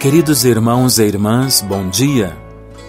Queridos 0.00 0.46
irmãos 0.46 0.98
e 0.98 1.02
irmãs, 1.02 1.60
bom 1.60 1.90
dia. 1.90 2.34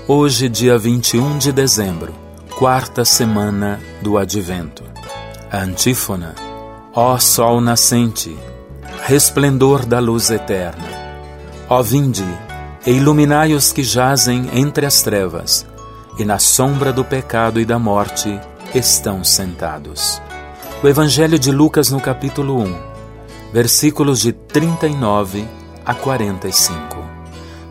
Hoje, 0.07 0.47
dia 0.47 0.77
21 0.77 1.39
de 1.39 1.51
dezembro, 1.51 2.13
quarta 2.57 3.03
semana 3.03 3.81
do 4.01 4.17
Advento. 4.17 4.81
A 5.51 5.57
antífona: 5.57 6.33
Ó 6.95 7.17
Sol 7.17 7.59
nascente, 7.59 8.33
resplendor 9.03 9.85
da 9.85 9.99
luz 9.99 10.31
eterna. 10.31 10.87
Ó 11.67 11.83
vinde, 11.83 12.23
e 12.87 12.91
iluminai 12.91 13.53
os 13.53 13.73
que 13.73 13.83
jazem 13.83 14.49
entre 14.53 14.85
as 14.85 15.01
trevas, 15.01 15.67
e 16.17 16.23
na 16.23 16.39
sombra 16.39 16.93
do 16.93 17.03
pecado 17.03 17.59
e 17.59 17.65
da 17.65 17.77
morte 17.77 18.39
estão 18.73 19.21
sentados. 19.21 20.21
O 20.81 20.87
Evangelho 20.87 21.37
de 21.37 21.51
Lucas, 21.51 21.91
no 21.91 21.99
capítulo 21.99 22.57
1, 22.61 22.73
versículos 23.51 24.21
de 24.21 24.31
39 24.31 25.45
a 25.85 25.93
45. 25.93 26.90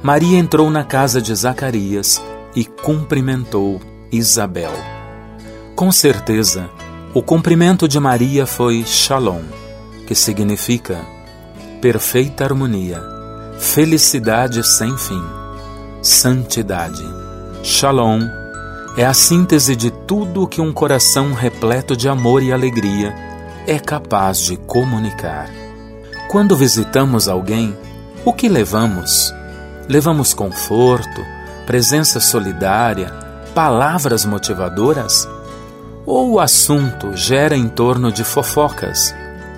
Maria 0.03 0.39
entrou 0.39 0.71
na 0.71 0.83
casa 0.83 1.21
de 1.21 1.35
Zacarias 1.35 2.23
e 2.57 2.65
cumprimentou 2.65 3.79
Isabel. 4.11 4.73
Com 5.77 5.93
certeza, 5.93 6.71
o 7.13 7.23
cumprimento 7.23 7.87
de 7.87 8.01
Maria 8.01 8.47
foi 8.47 8.83
Shalom, 8.87 9.43
que 10.07 10.15
significa 10.15 11.05
perfeita 11.83 12.45
harmonia, 12.45 13.03
felicidade 13.59 14.67
sem 14.67 14.97
fim, 14.97 15.23
santidade. 16.01 17.05
Shalom 17.63 18.23
é 18.97 19.05
a 19.05 19.13
síntese 19.13 19.77
de 19.77 19.91
tudo 19.91 20.45
o 20.45 20.49
que 20.49 20.63
um 20.63 20.73
coração 20.73 21.35
repleto 21.35 21.95
de 21.95 22.09
amor 22.09 22.43
e 22.43 22.53
alegria 22.53 23.15
é 23.67 23.79
capaz 23.79 24.39
de 24.39 24.57
comunicar. 24.57 25.51
Quando 26.31 26.57
visitamos 26.57 27.29
alguém, 27.29 27.77
o 28.25 28.33
que 28.33 28.49
levamos? 28.49 29.35
Levamos 29.91 30.33
conforto, 30.33 31.27
presença 31.67 32.21
solidária, 32.21 33.13
palavras 33.53 34.25
motivadoras? 34.25 35.29
Ou 36.07 36.35
o 36.35 36.39
assunto 36.39 37.17
gera 37.17 37.57
em 37.57 37.69
torno 37.69 38.13
de 38.13 38.23
fofocas, 38.23 39.13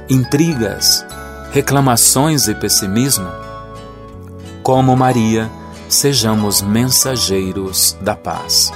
intrigas, 0.09 1.05
reclamações 1.51 2.49
e 2.49 2.55
pessimismo? 2.55 3.29
Como 4.63 4.97
Maria, 4.97 5.51
sejamos 5.87 6.63
mensageiros 6.63 7.95
da 8.01 8.17
paz. 8.17 8.73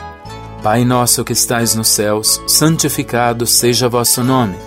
Pai 0.63 0.85
nosso 0.85 1.25
que 1.25 1.33
estais 1.33 1.75
nos 1.75 1.89
céus, 1.89 2.39
santificado 2.47 3.47
seja 3.47 3.89
vosso 3.89 4.23
nome. 4.23 4.59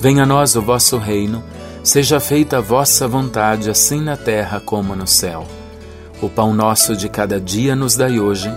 Venha 0.00 0.22
a 0.22 0.26
nós 0.26 0.54
o 0.54 0.62
vosso 0.62 0.98
reino, 0.98 1.42
seja 1.82 2.20
feita 2.20 2.58
a 2.58 2.60
vossa 2.60 3.08
vontade, 3.08 3.68
assim 3.68 4.00
na 4.00 4.16
terra 4.16 4.60
como 4.60 4.94
no 4.94 5.08
céu. 5.08 5.44
O 6.22 6.30
pão 6.30 6.54
nosso 6.54 6.96
de 6.96 7.08
cada 7.08 7.40
dia 7.40 7.74
nos 7.74 7.96
dai 7.96 8.20
hoje. 8.20 8.50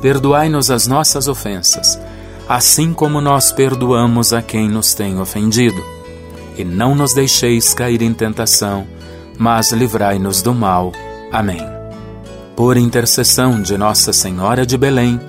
Perdoai-nos 0.00 0.70
as 0.70 0.86
nossas 0.86 1.28
ofensas, 1.28 2.00
assim 2.48 2.94
como 2.94 3.20
nós 3.20 3.52
perdoamos 3.52 4.32
a 4.32 4.40
quem 4.40 4.66
nos 4.66 4.94
tem 4.94 5.20
ofendido. 5.20 5.84
E 6.56 6.64
não 6.64 6.94
nos 6.94 7.12
deixeis 7.12 7.74
cair 7.74 8.00
em 8.00 8.14
tentação, 8.14 8.86
mas 9.38 9.70
livrai-nos 9.72 10.40
do 10.40 10.54
mal. 10.54 10.92
Amém. 11.30 11.62
Por 12.56 12.78
intercessão 12.78 13.60
de 13.60 13.76
Nossa 13.76 14.12
Senhora 14.12 14.64
de 14.64 14.78
Belém, 14.78 15.20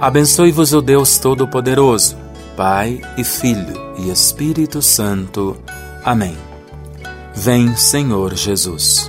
abençoe-vos 0.00 0.72
o 0.72 0.80
Deus 0.80 1.18
Todo-Poderoso, 1.18 2.16
Pai 2.56 3.02
e 3.18 3.24
Filho 3.24 3.74
e 3.98 4.10
Espírito 4.10 4.80
Santo. 4.80 5.58
Amém. 6.02 6.36
Vem, 7.34 7.76
Senhor 7.76 8.34
Jesus. 8.34 9.06